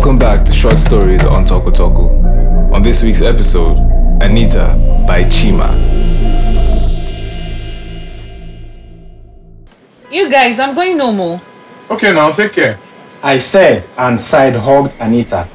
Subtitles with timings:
[0.00, 1.30] Talku Talku.
[1.30, 2.72] On Talku Talku.
[2.72, 3.76] On this week's episode,
[4.22, 4.74] Anita
[5.06, 5.68] by Chima.
[10.10, 11.40] You guys, I'm going no more.
[11.90, 12.80] Okay, now take care.
[13.22, 15.46] I said and side hugged Anita.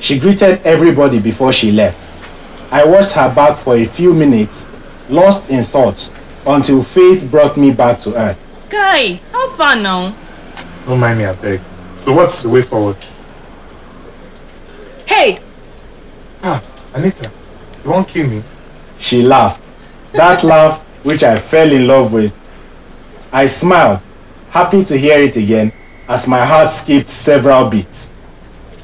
[0.00, 2.12] She greeted everybody before she left.
[2.72, 4.68] I watched her back for a few minutes,
[5.10, 6.10] lost in thought,
[6.46, 8.38] until Faith brought me back to earth.
[8.70, 10.16] Guy, how far now?
[10.86, 11.60] Don't mind me, I beg.
[11.98, 12.96] So what's the way forward?
[15.06, 15.38] Hey!
[16.48, 16.62] Ah,
[16.94, 17.28] Anita,
[17.84, 18.42] you won't kill me.
[18.98, 19.74] She laughed.
[20.12, 22.32] That laugh which I fell in love with.
[23.32, 23.98] I smiled,
[24.50, 25.72] happy to hear it again,
[26.08, 28.12] as my heart skipped several beats.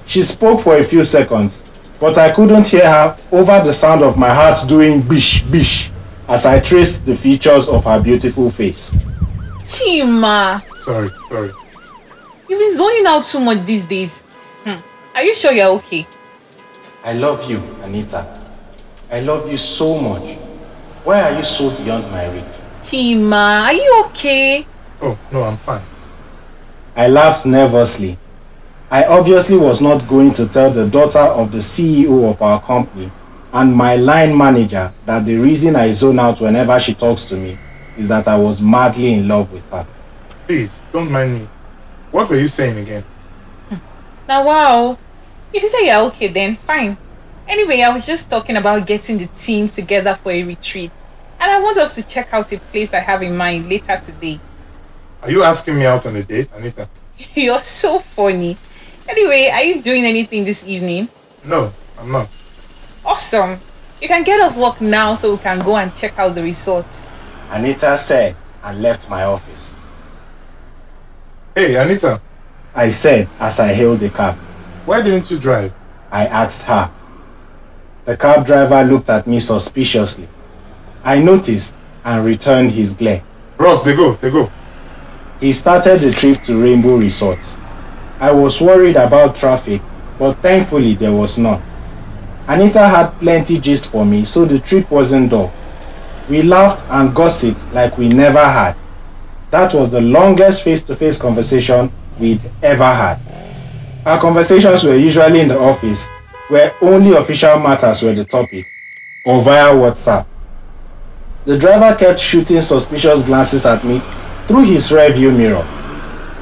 [0.07, 1.63] She spoke for a few seconds,
[2.01, 5.91] but I couldn't hear her over the sound of my heart doing bish bish
[6.29, 8.93] as I traced the features of her beautiful face.
[9.67, 11.53] Chima, Sorry, sorry.
[12.49, 14.23] you've been zoning out too much these days.
[14.65, 14.81] Hmm.
[15.15, 16.07] Are you sure you're okay?
[17.05, 18.41] I love you, Anita.
[19.11, 20.37] I love you so much.
[21.05, 22.45] Why are you so beyond my reach?
[22.83, 24.67] Chima, are you okay?
[25.01, 25.83] Oh, no, I'm fine.
[26.95, 28.19] I laughed nervously.
[28.89, 33.11] I obviously was not going to tell the daughter of the CEO of our company
[33.53, 37.59] and my line manager that the reason I zone out whenever she talks to me
[37.97, 39.87] is that I was madly in love with her.
[40.47, 41.49] Please, don't mind me.
[42.13, 43.05] What were you saying again?
[44.29, 44.99] Now, wow.
[45.53, 46.97] If you say you're okay, then fine.
[47.47, 50.91] Anyway, I was just talking about getting the team together for a retreat.
[51.39, 54.41] And I want us to check out a place I have in mind later today.
[55.21, 56.89] Are you asking me out on a date, Anita?
[57.35, 58.57] You're so funny.
[59.09, 61.09] Anyway, are you doing anything this evening?
[61.45, 62.29] No, I'm not.
[63.05, 63.59] Awesome.
[64.01, 66.87] You can get off work now so we can go and check out the resort.
[67.51, 69.77] Anita said and left my office.
[71.55, 72.23] Hey, Anita,
[72.75, 74.39] I said as I hailed the cab.
[74.87, 75.73] Why didn't you drive?
[76.11, 76.91] I asked her.
[78.05, 80.29] The cab driver looked at me suspiciously.
[81.05, 83.23] I noticed and returned his glare.
[83.57, 84.51] Bros, they go, they go.
[85.41, 87.59] He started the trip to Rainbow Resorts.
[88.21, 89.83] I was worried about traffic,
[90.19, 91.63] but thankfully there was none.
[92.47, 95.53] Anita had plenty gist for me, so the trip wasn't dull.
[96.29, 98.77] We laughed and gossiped like we never had.
[99.51, 103.21] That was the longest face to face conversation we'd ever had.
[104.05, 106.09] Our conversations were usually in the office,
[106.49, 108.67] where only official matters were the topic,
[109.25, 110.27] or via WhatsApp.
[111.45, 114.01] The driver kept shooting suspicious glances at me
[114.49, 115.65] through his rearview mirror.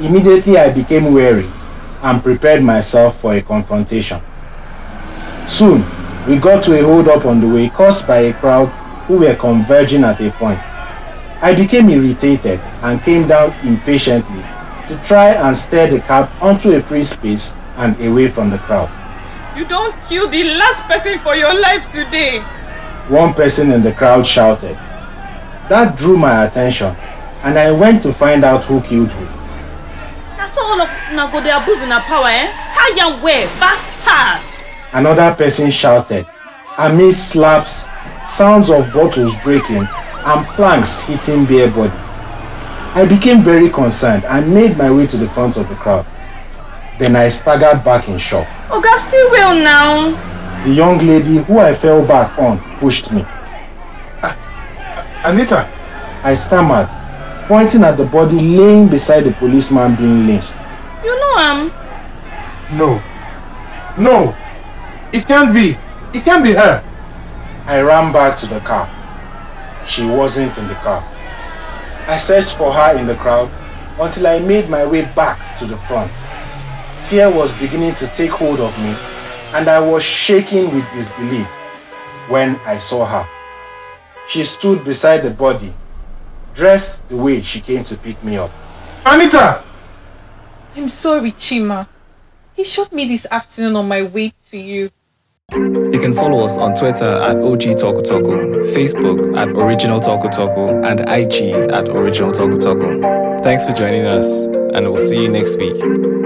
[0.00, 1.50] Immediately I became wary
[2.02, 4.22] and prepared myself for a confrontation.
[5.46, 5.84] Soon,
[6.26, 8.68] we got to a hold up on the way caused by a crowd
[9.06, 10.60] who were converging at a point.
[11.42, 14.44] I became irritated and came down impatiently
[14.90, 18.90] to try and steer the cab onto a free space and away from the crowd.
[19.56, 22.40] You don't kill the last person for your life today.
[23.08, 24.74] One person in the crowd shouted.
[25.68, 26.96] That drew my attention
[27.44, 29.26] and I went to find out who killed who.
[30.36, 32.94] That's all of una go dey abuse una power eh tie
[33.60, 34.42] bastard.
[34.92, 36.26] Another person shouted,
[36.76, 37.86] amidst slaps,
[38.28, 42.20] sounds of bottles breaking, and planks hitting bare bodies.
[42.92, 46.04] I became very concerned and made my way to the front of the crowd.
[46.98, 48.46] Then I staggered back in shock.
[48.68, 50.10] oga still well now.
[50.64, 53.24] The young lady who I fell back on pushed me.
[55.22, 55.68] Anita,
[56.24, 56.88] I stammered,
[57.46, 60.54] pointing at the body laying beside the policeman being lynched.
[61.04, 61.72] you know am.
[62.76, 63.02] no.
[63.98, 64.34] No.
[65.12, 65.76] It can't be.
[66.14, 66.82] It can't be her.
[67.66, 68.88] I ran back to the car.
[69.86, 71.02] She wasn't in the car.
[72.06, 73.50] I searched for her in the crowd
[74.00, 76.10] until I made my way back to the front.
[77.08, 78.94] Fear was beginning to take hold of me,
[79.54, 81.46] and I was shaking with disbelief
[82.28, 83.28] when I saw her.
[84.26, 85.72] She stood beside the body,
[86.54, 88.50] dressed the way she came to pick me up.
[89.04, 89.62] Anita!
[90.76, 91.88] I'm sorry, Chima.
[92.54, 94.90] He shot me this afternoon on my way to you.
[95.52, 100.84] You can follow us on Twitter at OG Talku Talku, Facebook at Original Talku Talku,
[100.86, 103.42] and IG at Original Talku Talku.
[103.42, 104.26] Thanks for joining us,
[104.74, 106.19] and we'll see you next week.